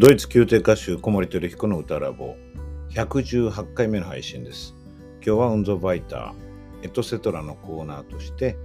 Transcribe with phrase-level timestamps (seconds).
[0.00, 2.36] ドイツ宮廷歌手小森照彦の歌ラボ
[2.90, 4.76] 118回目の配信です。
[5.14, 8.56] 今日はウンゾバイター、エトセトラのコーナーとして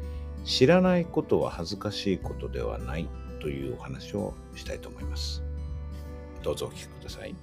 [0.46, 3.10] 知らないことは恥ずかしいことではない
[3.42, 5.42] というお話をしたいと思います。
[6.44, 7.36] どうぞお聞きください。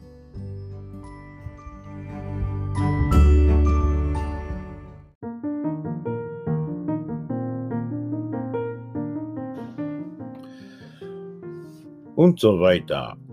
[12.16, 13.29] ウンツォバイター、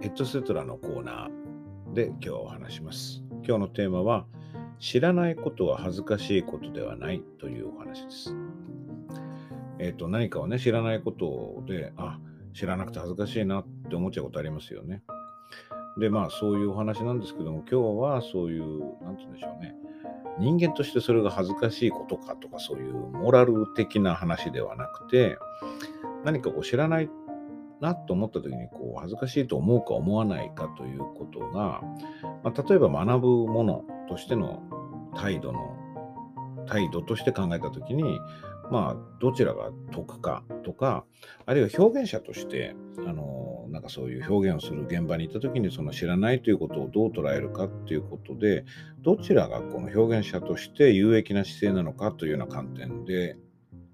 [0.00, 3.24] エトセトラのコーナーで今日はお話します。
[3.44, 4.26] 今日のテーマは、
[4.78, 8.32] 知らないことは恥ずかしいことではないというお話です。
[9.80, 12.20] えっ、ー、と、何かをね、知らないことで、あ、
[12.54, 15.02] 知らなくて恥ずかしいなって思っちゃうことありますよね。
[15.98, 19.74] で、まあ、そういうお話なんですけども、今日はそういう、なんて言うんでしょうね。
[20.38, 25.38] 人間としてそれが恥ずかしいことかとか、そういうモラル的な話ではなくて、
[26.24, 27.10] 何かこう知らない
[27.80, 31.82] なと思った時にこう恥ずかしいと思うか思わないかということが、
[32.42, 34.62] まあ、例えば学ぶものとしての
[35.16, 35.76] 態度の
[36.66, 38.20] 態度として考えた時に
[38.70, 41.04] まあどちらが得かとか
[41.46, 48.64] あるいは表現者としてあのなんかそういう表現をする現場に行った時にその知らないということをどう捉えるかっていうことで
[49.00, 53.36] どちらがこの表現者として有益な姿勢なのかというような観点で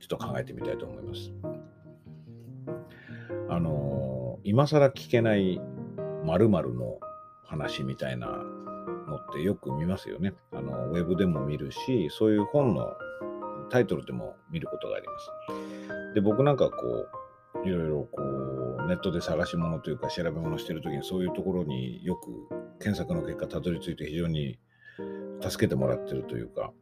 [0.01, 1.54] ちょっと考えてみたいと思います。
[3.55, 5.61] あの今更聞けない
[6.25, 6.99] 〇〇の
[7.45, 10.35] 話みたいなのってよく見ますよね。
[10.53, 12.95] あのウェブでも見るし、そういう本の
[13.71, 16.15] タイトルでも見ることがあります。
[16.15, 16.77] で、僕なんかこ
[17.65, 22.49] う、いろいろこう、ネットで探し物というか調べ物してるときにそういうところによく
[22.81, 24.59] 検索の結果たどり着いて非常に
[25.41, 26.73] 助けてもらってるというか、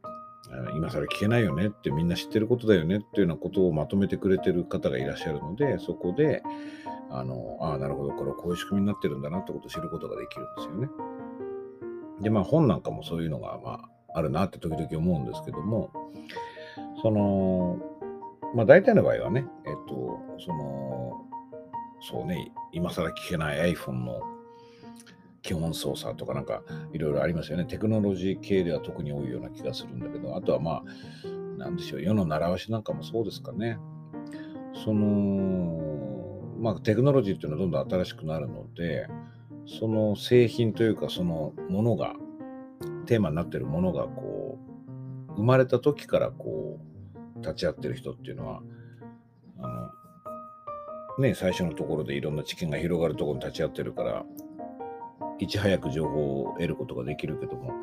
[0.75, 6.43] 今更聞けないよねってみんな知ってることだよねっていうようなことをまとめてくれてる方がいらっしゃるので、そこで、
[7.09, 10.89] あの、あ、なるほど、これこういう仕組みになってるんだなってことを知ることができるんですよね。
[12.21, 15.91] で、まあ本なんかもそういうのが、まあ、あるなって時々思うんですけども、
[17.01, 17.77] その、
[18.53, 21.25] まあ大体の場合はね、えっと、その、
[22.01, 24.32] そうね、今更聞けない iPhone の
[25.43, 27.65] 基本操作とかなんかいろいろありますよね。
[27.65, 33.77] テクノロジー系では特に多いような気がするんだけど、あとはまあ、なんでしょう、世の習わしなんかもそうですかね。
[34.85, 39.07] その、まあテクノロジーっていうのはどんどん新しくなるので、
[39.65, 42.15] その製品というかそのものが、
[43.05, 44.57] テーマになってるものがこ
[45.27, 46.79] う、生まれた時からこ
[47.35, 48.61] う、立ち会ってる人っていうのは、
[49.59, 49.91] あ
[51.19, 54.25] の、ね、最初のところでいろんな知見が広がるところに立ち会ってるから、
[55.43, 57.73] いち早く情報を得ることができるけども、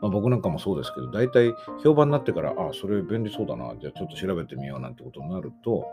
[0.00, 5.86] まあ、僕なんかもそうですけど、大体評判になってから、あ、それ便利そうだな、じゃあちょっと調べてみようなんてことになると、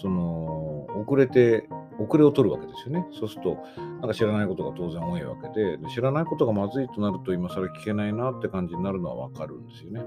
[0.00, 3.06] その、遅れて、遅れを取るわけですよね。
[3.12, 3.58] そうすると、
[4.00, 10.04] なんか知らないことが当然多いわけで、で知らないことがまずいとなると、今更聞けないなって感じになるのはわかるんですよね。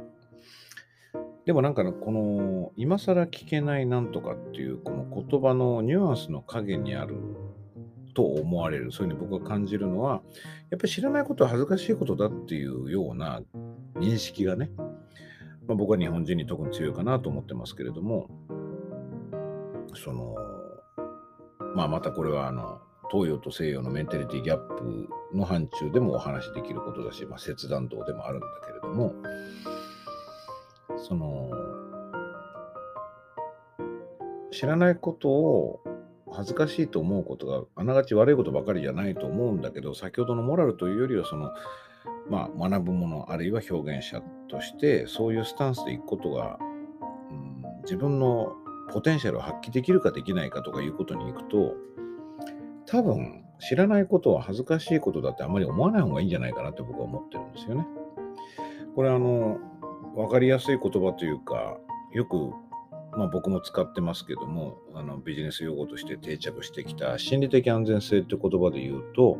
[1.45, 7.16] でもなんか、この、今更聞けないなんとかっていう、この言葉のニュアンスの陰にある
[8.19, 10.22] と思われる、そういうふうに僕が感じるのは、
[10.69, 13.41] やっぱり知らないことは恥ずかしいことだっていうような
[13.96, 14.72] 認識がね、
[15.66, 18.28] まあ、僕は日本人に特に強いかなと思ってますけれども、
[19.96, 20.35] その、
[21.75, 29.13] まあまたこれはあの、東洋と西洋のメンタリティギャップの範疇でもお話しできることだし、まあ、切断道でもあるんだけれども、
[30.97, 31.50] その、
[34.51, 35.80] 知らないことを
[36.31, 41.51] 恥ずかしいと思うことがあながち悪いことばかりじゃないと思うんだけど先ほどのモラルというよりはその、
[42.29, 46.59] まあ、学ぶものあるいは表現者としてそういうスタンスでいくことが、
[47.31, 48.53] うん、自分の
[48.91, 51.75] ポテンシャルを発揮できるかできないかとかいうことにいくと
[52.85, 57.85] 多分知らないことは恥ずかしいことだってあまり思わない方がいいんじゃないかなって僕は思ってるんですよね。
[58.95, 59.59] これあの
[60.16, 61.78] 分かりやすい言葉というか
[62.13, 62.51] よく
[63.11, 69.38] まあ、僕も使ってますけどもあのビジネス用語として定着してきた心理的安全性って言葉で言うと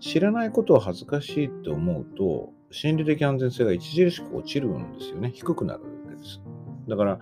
[0.00, 5.30] 知らないことは恥ずかしいって思うと心理的安全性が著しく落ちるんですよね。
[5.34, 6.40] 低くなるわけです。
[6.86, 7.18] だから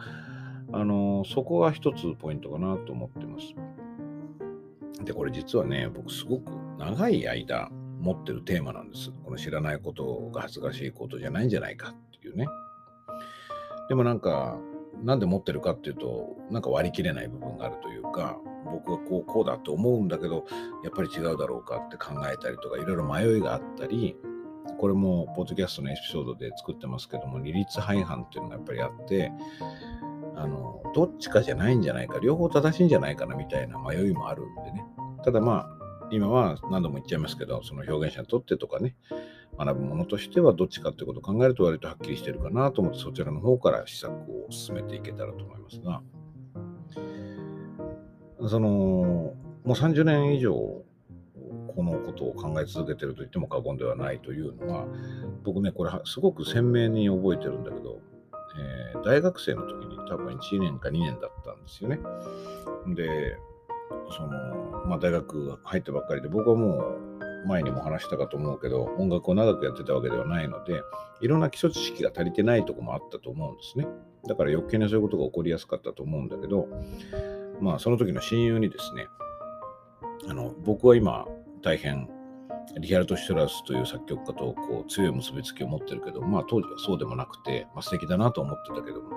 [0.72, 3.54] あのそこが一つポイントかなと思ってます。
[5.04, 7.70] でこれ実はね僕すごく長い間
[8.00, 9.12] 持ってるテーマなんです。
[9.24, 12.46] この知らないことが恥ずかしいことじゃないんじゃないかっていうね。
[13.88, 14.58] でもなんか
[15.02, 20.46] なんで持ってるかっていうと、なんか割り切れない部分があるというか、僕はこうこうだと思うんだけど、
[20.84, 24.16] やっぱり違うだろうかって考えたりとか、いろいろ迷いがあったり、
[24.78, 29.32] これもポッドキャストのエピソードで作ってますけども、二律背反っていうのがやっぱりあって、
[30.34, 34.84] あの、どっちかじゃないんじゃないか、両方正しいんじゃないかなみたいな迷いもあるんでね。
[35.24, 38.96] ただまあ、今は何度も言っちゃいますけど、その表現者にとってとかね、
[39.58, 46.02] 学ぶものとしてはどっちかってことを考えると割とはっきりしてるかなと思ってそちらの方から施策を進めていけたらと思いますが、
[48.48, 54.86] その、もう30年以上このことを考え続けてると言っても過言ではないというのは、
[55.44, 58.00] 僕ね、これすごく鮮明に覚えてるんだけど、
[58.58, 61.98] えー、大学生の時に多分1年か2年だったんですよね。
[62.94, 63.36] で、
[64.16, 64.28] その、
[64.86, 66.98] まあ、大学入ったばっかりで、僕はもう
[67.46, 70.82] 前にも話したかと思うけど、音楽を長くやってたわけではないので、
[71.20, 73.86] いろんな基礎知識が足りてないとこもあったと思うんですね。
[74.28, 76.68] だから余計にそういうことが起こりやすかったと思うんだけど、
[77.60, 79.06] まあ、その時の親友にですね、
[80.28, 81.26] あの僕は今、
[81.62, 82.08] 大変、
[82.78, 89.10] リヒャルト・シュトラスという作曲家とこう強い結びつきを持ってるけど、まあ当時はそうでもなくて、まあ、素敵だなと思ってたけども、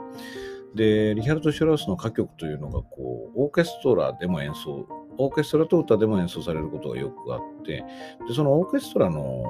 [0.75, 4.87] で、リヒャルト・シュラウスの歌曲というのが、こう、オーケストラでも演奏、
[5.19, 7.83] オーケストラと歌でも演奏されることがよくあって、
[8.25, 9.44] で、そのオーケストラの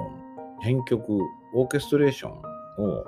[0.60, 1.20] 編曲、
[1.54, 2.32] オーケストレーション
[2.84, 3.04] を、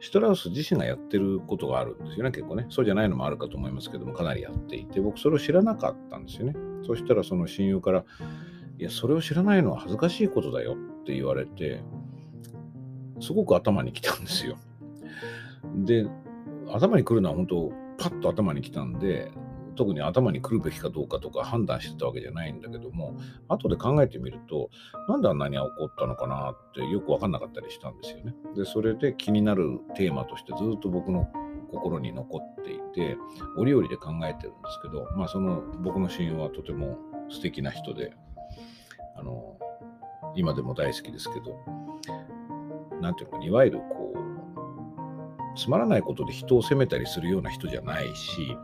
[0.00, 2.66] シトラウス自身がやってることがあるんですよね、結構ね。
[2.70, 6.56] そうじゃないのもあるかと思いますけども、かなりやっていて、僕それを知らなかったんですよね。
[6.84, 8.04] そしたらその親友から、
[8.78, 11.84] いや、それを知らないのは恥ずかしいことだよって言われて、
[13.20, 14.56] すごく頭にきたんですよ。
[15.76, 16.04] で、
[16.68, 19.30] 頭に来るのは本当、パッと頭に来たんで、
[19.74, 23.16] 特に頭に来るべきかどうかとか判断してたわけじゃないんだけども、
[23.48, 24.70] 後で考えてみると、
[25.08, 28.34] なんであんなに起こったのかなってよくわかんなかったりしたんですよね。
[28.56, 31.28] で、それで気になるテーマとしてずっと僕の
[31.70, 33.16] 心に残っていて、
[33.56, 36.98] 折々で考えてるんですけど、まあその僕の親友はとても
[37.30, 38.12] 素敵な人で、
[39.16, 39.58] あの、
[40.36, 41.58] 今でも大好きですけど、
[43.00, 48.56] なんていうのか、いわゆるこう、つまらないことで人を責めたりするような人じゃないし、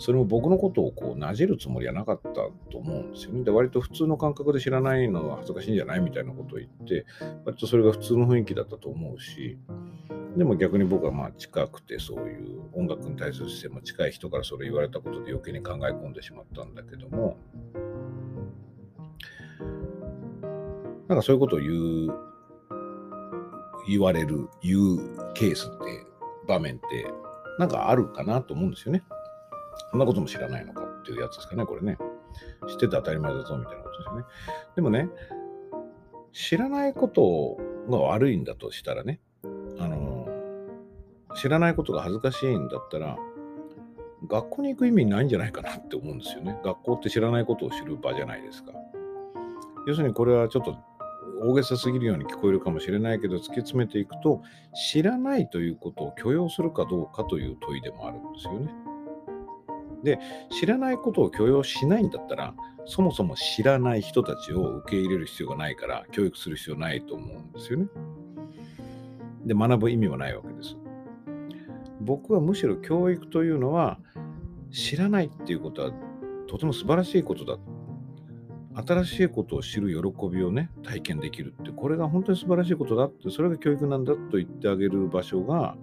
[0.00, 3.44] それも僕のことをこうなじるつもりはなかったと思うんですよね。
[3.44, 7.04] で、割と普通の感覚で知らないのは恥ずかしいんじゃないみたいなことを言って、
[7.44, 9.58] 割とそれが普通の雰囲気だったと思うし、
[10.36, 17.36] でも逆に僕はまあ近くてそういう音楽に対する姿勢も近い人からそれ言われたことで余計に考え込んでしまったんだけども、
[21.08, 22.14] なんかそういうことを言う、
[23.88, 26.06] 言われる、言うケースって
[26.46, 27.06] 場面って
[27.58, 29.02] なんかあるかなと思うんですよね。
[29.90, 31.98] そんなことも知らないのかっていうやつですかね、これね。
[32.68, 34.24] 知ってて当たり前だぞみたいなことですよね。
[34.76, 35.08] でもね、
[36.32, 37.56] 知らないこと
[37.90, 39.20] が悪いんだとしたらね、
[39.78, 40.28] あの、
[41.34, 43.16] 知らないことが恥ずかしいんだったら、
[44.28, 46.60] 学校に行く意味ないんじゃないかなって思うんですよね。
[46.62, 48.72] 学校って知らないことを知る場じゃないですか。
[49.86, 50.76] 要するにこれはちょっと
[51.42, 54.42] 大げさすぎるように聞こえるかもしれないけど突き詰めていくと
[54.92, 58.70] 知らないということを許容するかどうかという問いでもあるんですよね。
[60.02, 60.18] で
[60.50, 62.54] 知らないことを許容しないんだったら
[62.86, 67.86] そもそも知らない人たちを受け入れる必要がないから教育する必要ないと思うんですよね。
[69.44, 70.76] で学ぶ意味はないわけです。
[72.00, 73.98] 僕はむしろ教育というのは
[74.70, 75.92] 知らないっていうことは
[76.46, 77.58] とても素晴らしいことだ
[78.74, 85.76] 新しいことを知る喜びをね、体験できるって、これが本当に素晴らしいことだって、それが教育なんだと言ってあげる場所が、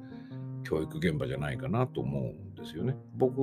[0.64, 2.36] 教育現場じゃないかなと思う
[2.68, 2.96] ですよね。
[3.16, 3.42] 僕、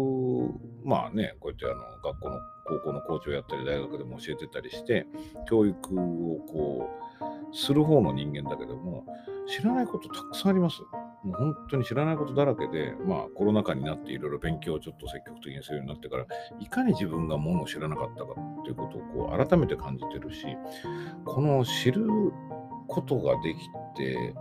[0.85, 5.07] まあね、こうやってあの学校の、高校の校長やったり、大学でも教えてたりして、
[5.49, 6.90] 教育をこ
[7.52, 9.04] う、する方の人間だけども、
[9.47, 10.81] 知らないことたくさんあります。
[11.23, 16.26] もう本当に知らないことだらけで、まあコロナ禍になっていろいろ勉強をちょっと積極的にするようになってから、
[16.61, 20.47] いかに自分がものを知らなかったかっていうことをこう改めて感じてるし、
[21.25, 22.07] この知る
[22.88, 23.59] ことができ
[23.97, 24.35] て、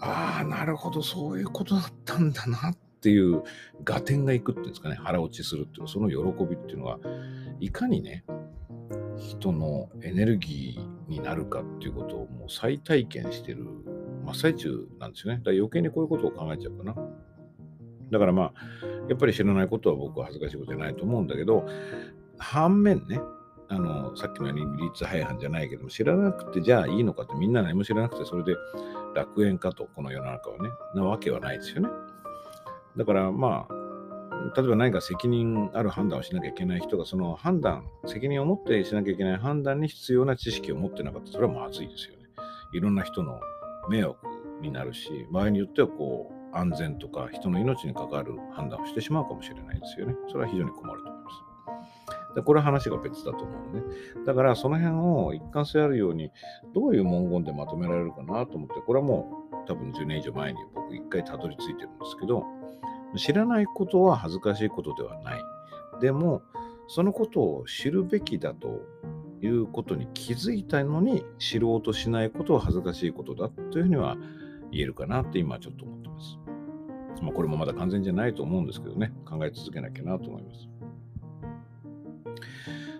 [0.00, 2.76] ああ、なるほど、そういうことだったんだなっ
[3.08, 3.42] ていう
[3.86, 6.98] 合点がいくっていうんですかね、腹落ちするっていう、その喜びっていうのは、
[7.58, 8.22] いかにね、
[9.16, 13.64] 人のエネルギーになるかっていうことをもう再体験してる
[14.26, 15.38] 真っ最中なんですよね。
[15.38, 16.94] だから余計にこういうことを考えちゃうかな。
[18.10, 18.52] だからまあ、
[19.08, 21.66] やっぱり知らないことは僕は恥ずかしいことじゃないと思うんだけど、
[22.36, 23.20] 反面ね、
[23.68, 28.54] あの、さっきのように立廃反じゃないけども、知らなくてじゃあいいのかってみんな何も知らなくてそれで
[29.14, 31.88] 楽園かと、この世の中はね、なわけはないですよね。
[32.98, 33.74] だからまあ、
[34.56, 41.32] 例えば何か責任ある判断をしなきゃいけない人が、その判断、責任を持ってしなきゃいけない判断に必要な知識を持ってなかった。
[41.32, 42.24] それはまずいですよね。
[42.72, 43.40] いろんな人の
[43.88, 44.18] 迷惑
[44.60, 50.14] になるし、場合によってはこう、安全とか人の命に関わる判断をしてしまうかもしれないですよね。
[50.28, 51.48] それは非常に困ると思います。
[52.34, 53.82] でこれは話が別だと思うのね。
[54.26, 56.30] だからその辺を一貫性あるように、
[56.74, 62.44] どういう文言でまとめられるかなと思って、これはもう多分10年以上前に僕一回たどり着いてるんですけど、
[63.16, 65.44] 知らないことは恥ずかしいことではない。
[66.00, 66.42] でも、
[66.86, 68.82] そのことを知るべきだと
[69.42, 74.16] いうことに気づいたのに知ろうとしないことは恥ずかしいことだというふうには
[74.70, 76.38] 言えるかなって今ちょっと思ってます。
[77.22, 80.68] まあ、これもまだ完全じゃないと思うんですけどね、考え続けなきゃなと思います。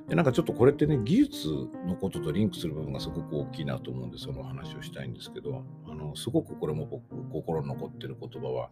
[0.09, 1.49] でなんかちょっとこれってね、技術
[1.87, 8.71] のこととリンクする部分がすごく大きいなと思うんで、その話をしたいんですけど、あのすごくこれも僕、心残ってる言葉は、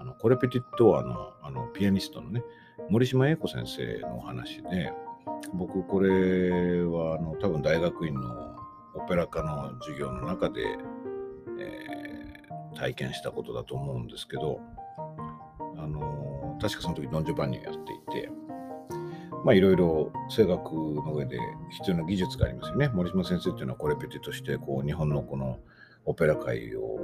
[0.00, 2.42] あのコレペティットアのあのピアニストのね、
[2.88, 4.94] 森島英子先生のお話で、
[5.52, 8.56] 僕これはあの多分大学院の
[8.94, 10.62] オペラ科の授業の中で、
[11.58, 14.58] えー、体験したことだと思うんですけど、
[15.76, 18.30] あの確かその時ドン・ジョバンニをやっていて、
[19.44, 21.38] まあいろいろ声楽の上で
[21.72, 22.88] 必要な技術がありますよね。
[22.88, 25.58] 森島先生っていうのはコレペティとしてこう日本のこの
[26.06, 26.98] オペラ界を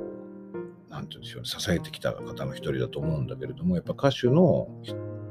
[0.96, 4.68] なんて言うんでしょう、ね、支えてきた方の一人だと思うんだけれどもやっぱ歌手の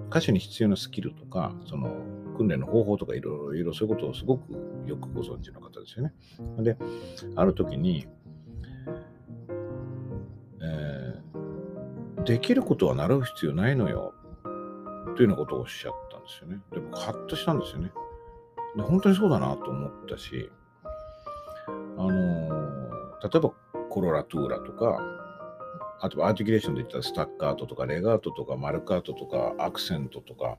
[0.10, 1.90] 歌手に必要なスキルとかその
[2.38, 4.54] 訓練の方法とかいろいろそういうことをすごく
[4.86, 6.14] よくご存知の方ですよね。
[6.60, 6.78] で
[7.36, 8.08] ある時に、
[10.62, 14.14] えー、できることは習う必要ないのよ
[15.16, 16.60] というようなことをおっしゃったんですよね。
[16.72, 17.92] でもハッとしたんですよね。
[18.76, 20.50] で本当にそうだなと思ったし、
[21.68, 23.52] あのー、例えば
[23.90, 25.25] コロラトゥーラとか、
[26.02, 30.58] あとアーティキュレーションで言ったらスタッカートとかレガートとかマルカートとかアクセントとか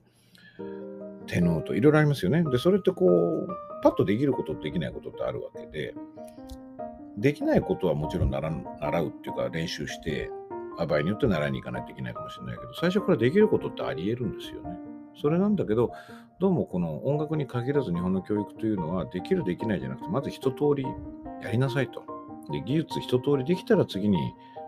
[1.26, 2.42] テノートいろいろありますよね。
[2.44, 3.48] で、それってこう、
[3.82, 5.94] パッとできることとできないことってあるわけで、
[7.18, 10.30] できないことはもちろん習うっていうか練習して
[10.76, 14.78] 場合によって習いに行かないといけないかもしれないけど、最初からできることってあり得るんですよね。
[15.20, 15.92] それなんだけど、
[16.38, 20.84] どうもこの音楽に限らず日本の教育というのは、できるできないじゃなくて、まず一通り
[21.42, 22.02] やりなさいと。
[22.50, 24.18] で、技術一通りできたら次に、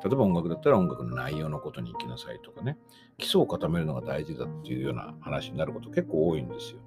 [0.04, 2.78] 例えば音楽だったら音楽の内容のことに行きなさいとかね、
[3.18, 6.78] 基礎を固めるのが大事だっていうような話になること結構多いんですよ。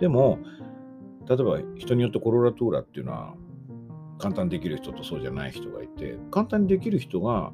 [0.00, 0.38] でも、
[1.28, 3.34] 例えば人によってコロラトーラっていうのは
[4.18, 7.52] 簡単にできる人とそうじゃない人がいて、簡単にできる人が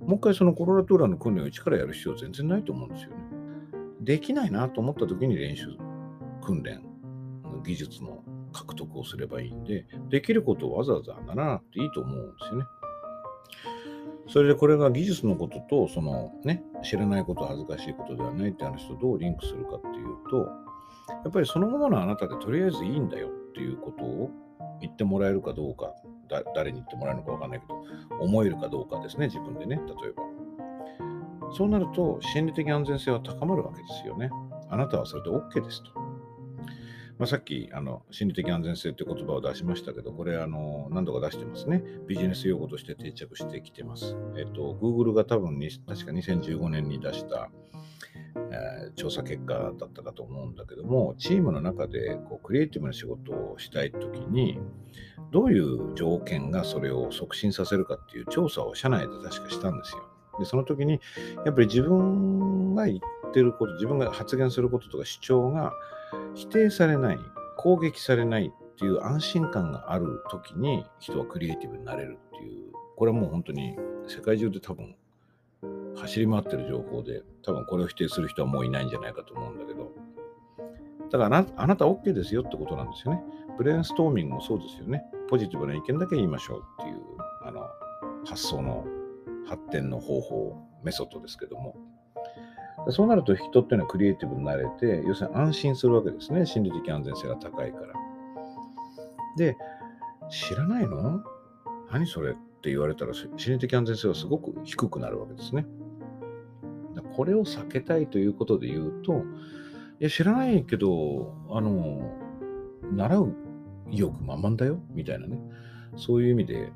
[0.00, 3.16] もう一回そのコロラトーラの訓練を一からやる必要全然ないと思うんですよね。
[4.00, 5.66] できないなと思った時に練習、
[6.42, 6.82] 訓練、
[7.62, 12.64] 技術の獲得をすればいいんで、できることをわざわざならなくていいと思うんですよね。
[14.32, 20.36] それでこれが技術のことと、そのね、知らないこと恥ずかしいことではないって話とどうリンクするかっていうと、
[21.24, 24.30] やっぱりそのままのあなたでとりあえずいいんだよっていうことを
[24.80, 25.92] 言ってもらえるかどうか、
[26.54, 27.82] 誰に言ってもらえるのかわかんないけど、
[28.20, 30.22] 思えるかどうかですね、自分でね、例えば。
[31.52, 34.30] そうなると、心理的安全性は高まるわけですよね。
[34.68, 36.09] あなたはそれで OK ですと。
[37.20, 41.84] まあ、さっきあの心理的安全性という言葉を出しましたけど、これあの何度か出してますね。
[42.08, 44.16] ビジネス用語として定着してきてます。
[44.38, 47.50] えっと、Google が多分に確か2015年に出した、
[48.36, 54.58] えー、調査結果だったかと思うんだけども、チームの中でこうクリエイティブな仕事をしたいときに、
[55.30, 60.04] どういう条件がそれを促進させるかっていう調査を社内で確かしたんですよ。
[60.38, 61.02] で、その時に、
[61.44, 65.74] やっぱり自分が言ってること、自分が発言することとか主張が
[66.34, 67.18] 否定されない、
[67.56, 73.76] 攻撃されないっていう安心感がある時に人はクリエイティブになれるっていう、これはもう本当に
[74.08, 74.96] 世界中で多分
[75.96, 79.92] 走り回ってる情報で、多分これを否定する人はもういないんじゃないかと思うんだけど、
[81.10, 83.22] だからあなあなた OK ですよってことなんですよね。
[83.58, 85.04] ブレインストーミングもそうですよね。
[85.28, 87.00] ポジティブな意見だけ言いましょうっていう
[87.42, 87.66] あの
[88.24, 88.86] 発想の
[89.46, 91.76] 発展の方法、メソッドですけども。
[92.88, 96.46] そうなると人っていうのはクリエイティブになれて、要するに安心するわけですね。
[96.46, 97.86] 心理的安全性が高いから。
[99.36, 99.56] で、
[100.30, 101.22] 知らないの？
[101.92, 105.66] 何それって言われたら心理的安全性はすごく低くなるわけですね。
[107.16, 109.24] これを避けたいということで言うと、
[110.00, 112.00] いや、知らないけど、あの、
[112.92, 113.34] 習う
[113.90, 115.38] 意欲満々だよ、みたいなね。
[115.96, 116.72] そういう意味で、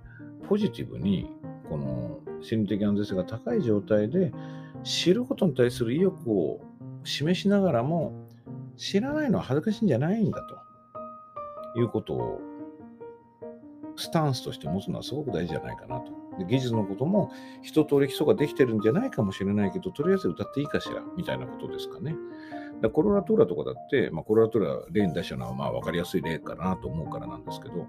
[0.49, 1.31] ポジティブに、
[1.69, 4.33] この心理的安全性が高い状態で、
[4.85, 6.61] 知ることに対する意欲を
[7.03, 8.29] 示しながらも、
[8.77, 10.41] 知らないのは恥ずかしいんじゃないんだ
[11.75, 12.41] ということを
[13.97, 16.13] スタンスとして持つのはすごく大事じゃないかなと。
[16.39, 17.31] で技術のことも
[17.63, 22.17] 一通り基礎ができてるんじゃないかもしれないけど、とりあえず歌っていいかしらみたいなことですかね。
[22.83, 27.87] だコロラトゥーラとかだって、まあ、コロラトーラ例に出したのはまあ分かりやすい例かなと思うからなんですけど、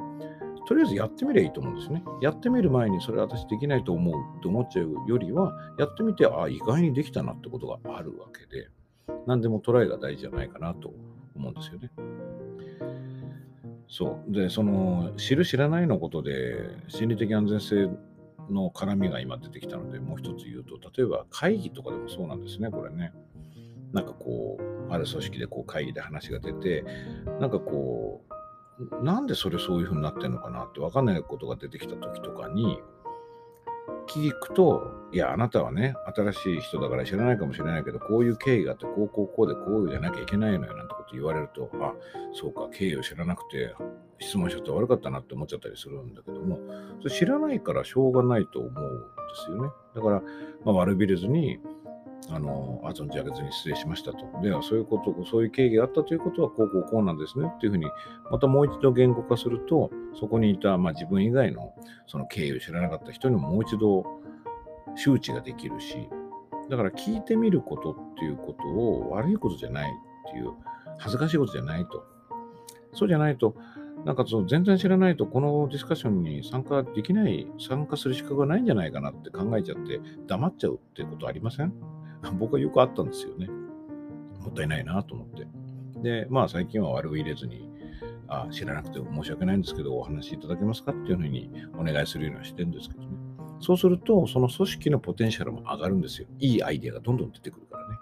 [0.67, 2.03] とりあえずやってみればいいと思うんですね。
[2.22, 8.69] やってみる前にそれ私できないと思うって思っちゃうよりは、やってみて、ああ、意外にできたなってことがあるわけで、
[9.27, 10.93] 何でもトライが大事じゃないかなと
[11.36, 11.91] 思うんですよね。
[13.88, 14.31] そう。
[14.31, 17.89] で、その、知る知らないのことで、心理的安全性
[18.50, 23.13] の絡みが今出てきたので、もう一つ言うと、例えば会議とかでもそうなんですね、これね。
[23.93, 26.84] なんかこう、ある組織でこう会議で話が出て、
[27.39, 28.34] なんかこう、
[29.01, 32.82] なんでそれそういう風になってんのかなって分かんないことが出てきた時とかに、
[34.08, 41.94] 聞くと、いや、あなたはね、新しい人だから知らないかもしれないけど、こういう経緯があって、こうこうこうでこうじゃなきゃいけないのよなんてこと言われると、あ、
[42.34, 43.75] そうか、経緯を知らなくて、
[44.20, 46.60] 質問しちゃって悪かったなって思っちゃったりするんだけども、
[47.01, 49.05] それ知らないからしょうがないと思うんで
[49.46, 49.70] すよね。
[49.96, 50.22] だから、
[50.63, 51.60] まあ、悪びれずに、
[52.32, 54.25] あの、あ存じ上げずに失礼しましたと。
[54.41, 57.86] では、そういうこと、そういう経緯があったということは、こうこうこうなんですねっていうふうに、
[58.32, 61.74] またもう一度言語化すると、そこにいた、まあ、自分以外の
[62.08, 64.05] その経緯を知らなかった人にももう一度
[64.96, 66.10] 周知ができるし、
[66.70, 69.91] だから聞いてみることっていうことを悪いことじゃない
[70.29, 70.51] っていう、
[70.98, 72.03] 恥ずかしいことじゃないと。
[72.94, 73.55] そうじゃないと、
[74.05, 81.74] なんかその全然知らないとこのディスカッションに参加できない、参加する資格がないんじゃないかなって考えちゃって黙っちゃうってことありません？
[82.38, 83.48] 僕はよくあったんですよね。
[83.48, 85.48] もったいないなと思って。
[86.01, 87.70] で、まあ最近は悪を入れずに、
[88.27, 93.08] あ知らなくて申し訳ないんですけど、お話しいただけますかっていうふうにお願いするようにはしてるんですけどね。
[93.60, 96.27] そうすると、その組織のポテンシャルも上がるんですよ。
[96.39, 97.96] いいアイデアがどんどん出てくるからね。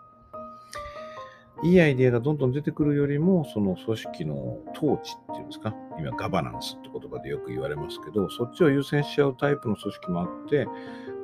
[1.64, 10.72] いいアイデアがどんどん出てくるよりも、その組織の統治っていうんですか、今ガバナンスって言葉でよく言われますけど、そっちを優先しちゃうタイプの組織もあって、ま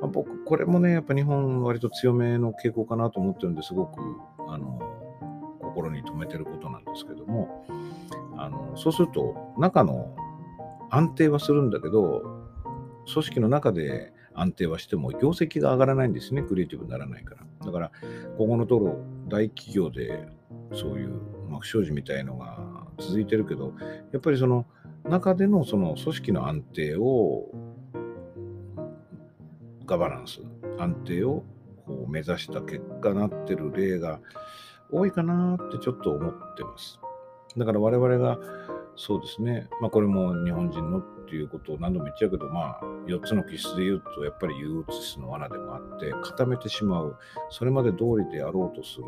[0.02, 4.00] あ、僕、これもね、やっぱ日本割と強めの傾向かなと思ってるんですごく、
[4.48, 4.80] あの、
[5.60, 7.66] 心に留めてることなんですけども、
[8.36, 10.14] あの、そうすると、中の
[10.90, 12.22] 安定はするんだけど、
[13.12, 17.66] 組織の中で安定はしても業績が上がらないんですね、クリエイティブにならないから。
[17.66, 17.92] だから、
[18.38, 20.28] ここのところ大企業で
[20.72, 23.72] そういう、まあ、不祥事みたいのが続いてるけど、
[24.12, 24.66] やっぱりその
[25.04, 27.50] 中でのその組織の安定を
[29.86, 30.40] ガバナンス、
[30.78, 31.44] 安定を
[31.86, 34.20] こう目指した結果なってる例が
[34.92, 37.00] 多いかなってちょっと思ってます。
[37.56, 38.38] だから我々が
[38.96, 47.16] そうですね、まあこれも日本人のっていうことを何度も言っちゃうけど、まあ4つの気質で言うとやっぱり憂鬱質の罠でもあって固めてしまう、
[47.48, 49.04] それまで通りでやろうとする、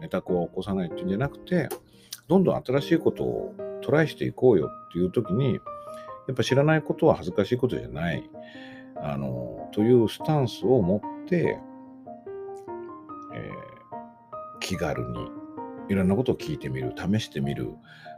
[0.00, 1.68] ネタコを起こさないっていうんじゃなくて、
[2.28, 8.28] どんどん新しいことをトライしていこうよっていう時に、やっぱ知らないことは恥ずかしいことじゃない。
[8.96, 11.58] あの、というスタンスを持って、
[13.34, 15.28] えー、気軽に
[15.88, 17.68] いろんなことを聞いてみる、試してみる、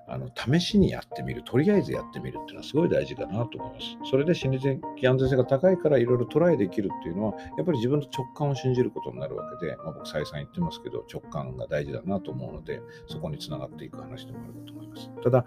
[0.08, 4.10] あの試しにやってみる、とりあえずやってみるっていうのはすごい大事かなと思います。
[4.10, 15.10] それで心理的安全性が高いからいろいろトライできるっていうのは、やっぱり自分の直感を信じることになるわけで、まあ、僕再三言ってますけど、直感が大事だなと思うので、そこにつながっていく話でもあるかと思います。
[15.22, 15.44] ただ、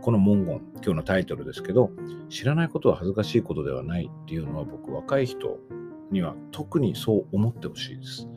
[0.00, 1.90] この文言、今日のタイトルですけど、
[2.28, 5.58] 知らないことは恥ずかしいことではないっていうのは僕、若い人
[6.12, 8.28] には特にそう思ってほしいです。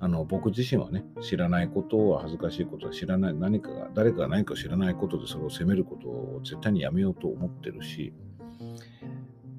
[0.00, 8.14] あの僕自身はね、知らないことは恥ずかしいことは知らない、何かが、誰かが何かを知らないことでそれを責めることを絶対にやめようと思ってるし、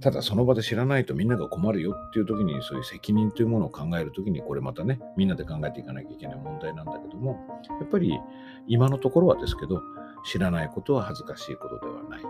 [0.02, 8.20] ただその場で知らないとみんなが困るよっていう時にそういう責任というものを考える時にこれまたねみんなで考えていかなきゃいけない問題なんだけどもやっぱり
[8.68, 9.80] 今のところはですけど
[10.26, 12.22] 知らないことは恥ずかしいことではない。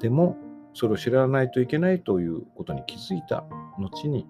[0.00, 0.36] でも
[0.74, 3.44] それを知らないといけないということに気づいた
[3.78, 4.26] 後に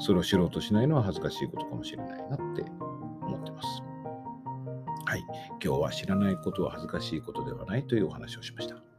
[0.00, 2.62] それを知ろうとしないのは恥ずかしいことかもしれないなって
[3.22, 3.82] 思ってます。
[5.04, 5.24] はい。
[5.62, 8.89] 今日は知らないことは恥ずかしいことではないというお話をしました。